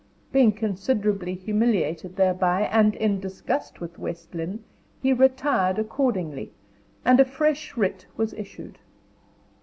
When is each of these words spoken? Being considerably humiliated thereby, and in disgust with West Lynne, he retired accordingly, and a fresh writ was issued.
Being 0.31 0.53
considerably 0.53 1.35
humiliated 1.35 2.15
thereby, 2.15 2.63
and 2.71 2.95
in 2.95 3.19
disgust 3.19 3.79
with 3.79 3.99
West 3.99 4.33
Lynne, 4.33 4.63
he 4.99 5.13
retired 5.13 5.77
accordingly, 5.77 6.53
and 7.05 7.19
a 7.19 7.23
fresh 7.23 7.77
writ 7.77 8.07
was 8.17 8.33
issued. 8.33 8.79